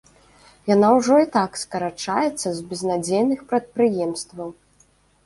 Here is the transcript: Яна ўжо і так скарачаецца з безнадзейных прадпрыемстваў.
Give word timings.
Яна 0.69 0.87
ўжо 0.99 1.17
і 1.23 1.27
так 1.35 1.59
скарачаецца 1.63 2.47
з 2.61 2.63
безнадзейных 2.71 3.45
прадпрыемстваў. 3.53 4.49